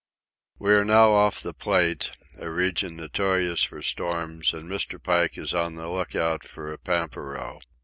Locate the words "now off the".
0.83-1.53